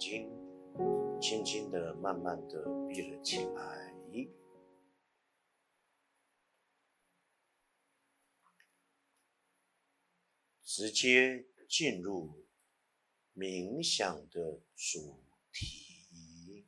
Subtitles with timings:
[0.00, 0.26] 睛，
[1.20, 3.94] 轻轻的、慢慢的闭了起来，
[10.64, 12.46] 直接进入
[13.34, 16.66] 冥想的主题，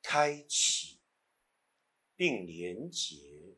[0.00, 1.00] 开启
[2.14, 3.56] 并连接。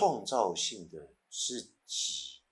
[0.00, 2.42] 创造性的自己，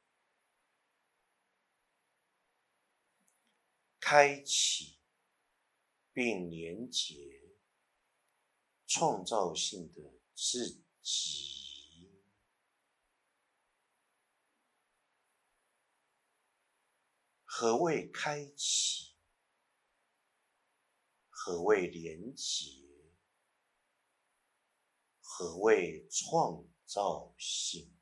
[3.98, 4.98] 开启
[6.12, 7.56] 并连接
[8.86, 12.12] 创造性的自己。
[17.44, 19.16] 何谓开启？
[21.30, 22.84] 何谓连接？
[25.22, 26.68] 何谓创？
[26.88, 27.94] 造性，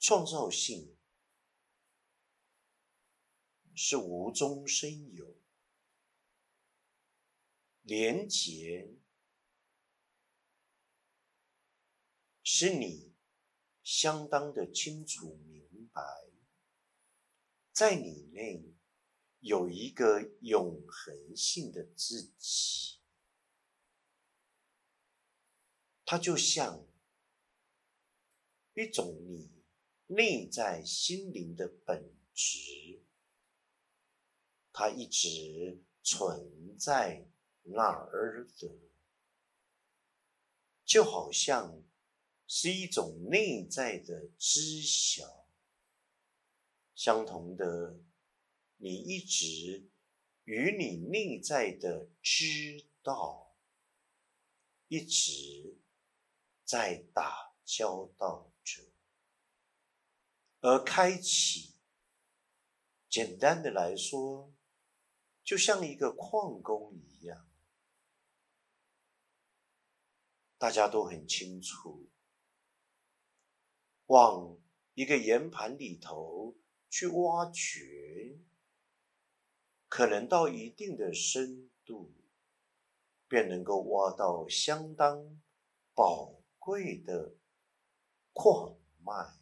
[0.00, 0.96] 创造性
[3.72, 5.36] 是无中生有，
[7.82, 8.96] 连结
[12.42, 13.14] 是你
[13.84, 16.02] 相当的清楚明白，
[17.72, 18.74] 在你内
[19.38, 22.99] 有一个永恒性的自己。
[26.10, 26.84] 它就像
[28.74, 29.48] 一种你
[30.08, 33.04] 内在心灵的本质，
[34.72, 37.28] 它一直存在
[37.62, 38.68] 那儿的，
[40.84, 41.80] 就好像
[42.48, 45.46] 是一种内在的知晓。
[46.96, 48.00] 相同的，
[48.78, 49.88] 你一直
[50.42, 53.54] 与你内在的知道
[54.88, 55.76] 一直。
[56.70, 58.80] 在打交道着，
[60.60, 61.74] 而开启，
[63.08, 64.54] 简单的来说，
[65.42, 67.50] 就像一个矿工一样，
[70.58, 72.08] 大家都很清楚，
[74.06, 74.56] 往
[74.94, 76.56] 一个岩盘里头
[76.88, 78.38] 去挖掘，
[79.88, 82.14] 可能到一定的深度，
[83.26, 85.42] 便能够挖到相当
[85.94, 86.39] 宝。
[86.60, 87.38] 贵的
[88.34, 89.40] 矿脉，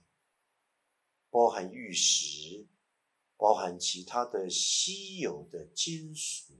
[1.30, 2.68] 包含玉石，
[3.36, 6.54] 包含其他的稀有的金属，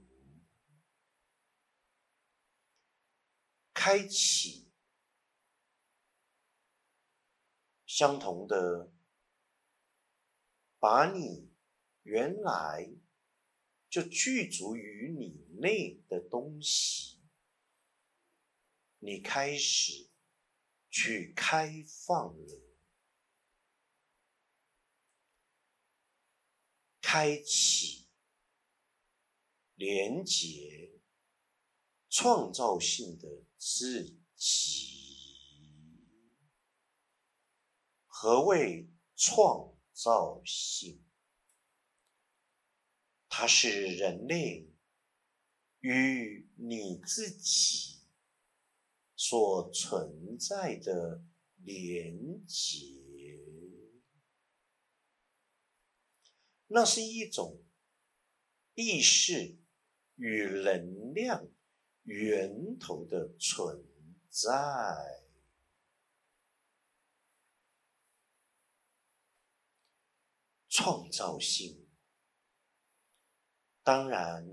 [3.73, 4.69] 开启
[7.85, 8.91] 相同的，
[10.77, 11.53] 把你
[12.03, 12.91] 原来
[13.89, 17.21] 就具足于你内的东西，
[18.99, 20.08] 你开始。
[20.89, 22.61] 去开放了，
[27.01, 28.07] 开启，
[29.75, 30.99] 连接
[32.09, 34.97] 创造性的自己。
[38.07, 41.05] 何谓创造性？
[43.29, 44.69] 它是人类
[45.79, 47.98] 与你自己。
[49.21, 51.21] 所存在的
[51.57, 52.77] 连结，
[56.67, 57.61] 那是一种
[58.75, 59.57] 意识
[60.15, 61.49] 与能量
[62.03, 63.85] 源头的存
[64.29, 64.47] 在。
[70.69, 71.89] 创造性，
[73.83, 74.47] 当然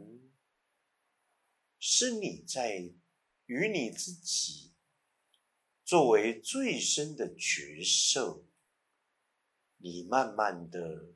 [1.78, 2.92] 是你在。
[3.46, 4.72] 与你自己
[5.84, 8.44] 作为最深的角色，
[9.76, 11.14] 你慢慢的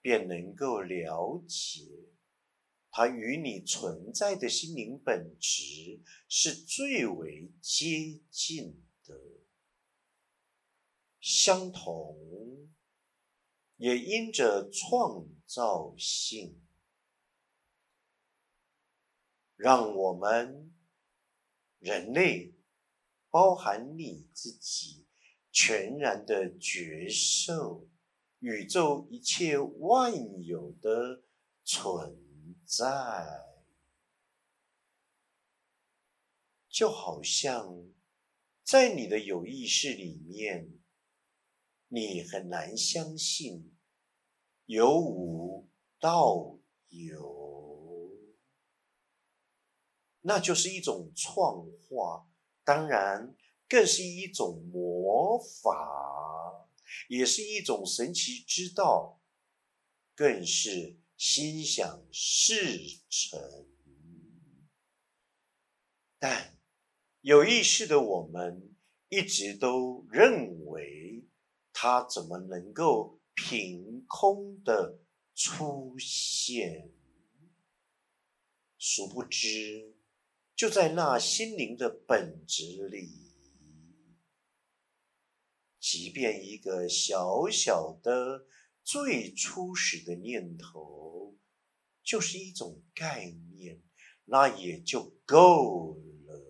[0.00, 1.84] 便能够了解，
[2.90, 9.16] 它与你存在的心灵本质是最为接近的，
[11.20, 12.68] 相同，
[13.76, 16.60] 也因着创造性，
[19.54, 20.75] 让我们。
[21.78, 22.54] 人类
[23.30, 25.06] 包含你自己，
[25.52, 27.88] 全然的觉受
[28.38, 31.22] 宇宙一切万有的
[31.64, 32.16] 存
[32.64, 32.86] 在，
[36.68, 37.84] 就好像
[38.62, 40.70] 在你的有意识里面，
[41.88, 43.76] 你很难相信
[44.64, 45.68] 有无
[46.00, 46.58] 到
[46.88, 47.35] 有。
[50.26, 52.26] 那就是一种创化，
[52.64, 53.36] 当然，
[53.68, 56.68] 更是一种魔法，
[57.08, 59.20] 也是一种神奇之道，
[60.16, 62.76] 更是心想事
[63.08, 63.40] 成。
[66.18, 66.58] 但
[67.20, 68.74] 有意识的我们
[69.08, 71.24] 一直都认为，
[71.72, 74.98] 它怎么能够凭空的
[75.36, 76.90] 出现？
[78.76, 79.95] 殊不知。
[80.56, 83.30] 就在那心灵的本质里，
[85.78, 88.46] 即便一个小小的、
[88.82, 91.36] 最初始的念头，
[92.02, 93.82] 就是一种概念，
[94.24, 96.42] 那也就够了。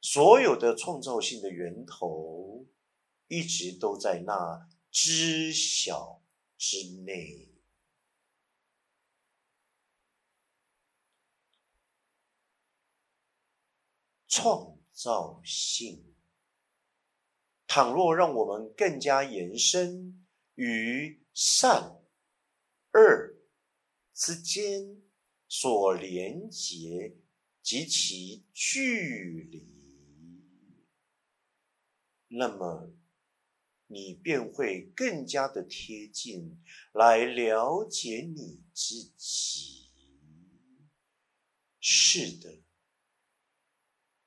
[0.00, 2.68] 所有的创造性的源头，
[3.26, 6.22] 一直都在那知晓
[6.56, 7.53] 之内。
[14.36, 16.12] 创造性，
[17.68, 20.26] 倘若让我们更加延伸
[20.56, 22.02] 与善
[22.94, 23.36] 恶
[24.12, 25.00] 之间
[25.46, 27.16] 所连结
[27.62, 29.64] 及其距离，
[32.26, 32.92] 那么
[33.86, 36.60] 你便会更加的贴近
[36.92, 39.92] 来了解你自己。
[41.78, 42.63] 是的。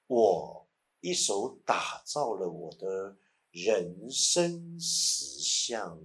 [0.07, 0.67] 我
[1.01, 3.17] 一手打造了我的
[3.51, 6.01] 人生实相，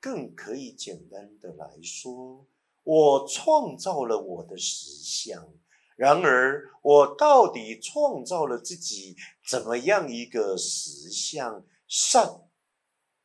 [0.00, 2.46] 更可以简单的来说，
[2.82, 5.52] 我创造了我的实相。
[5.96, 9.16] 然而，我到底创造了自己
[9.48, 11.64] 怎么样一个实相？
[11.88, 12.42] 善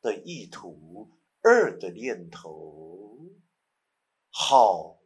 [0.02, 1.10] 的意图，
[1.42, 3.18] 恶的念头，
[4.30, 5.00] 好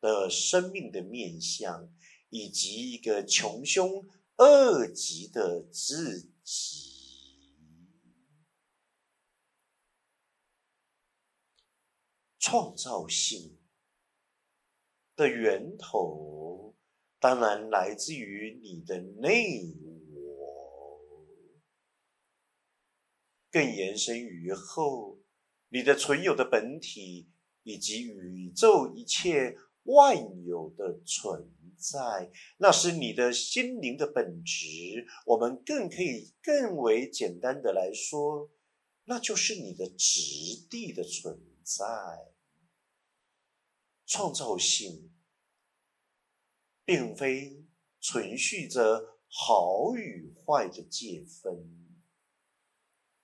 [0.00, 1.88] 的生命的面相。
[2.34, 4.08] 以及一个穷凶
[4.38, 7.54] 恶极的自己，
[12.40, 13.56] 创造性
[15.14, 16.74] 的源头
[17.20, 19.72] 当然来自于你的内
[20.10, 21.00] 我，
[23.48, 25.20] 更延伸于后
[25.68, 27.30] 你的存有的本体
[27.62, 31.48] 以及宇宙一切万有的存。
[31.78, 35.06] 在，那是你的心灵的本质。
[35.26, 38.50] 我们更可以更为简单的来说，
[39.04, 41.84] 那就是你的质地的存在。
[44.06, 45.10] 创造性，
[46.84, 47.64] 并非
[48.00, 51.96] 存续着好与坏的界分，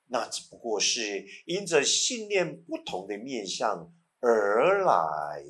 [0.06, 5.44] 那只不过是因着信念不同的面向而来。